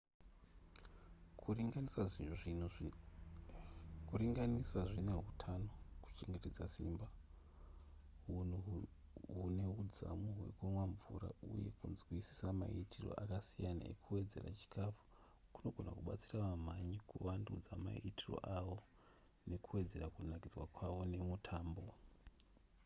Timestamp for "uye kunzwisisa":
11.53-12.47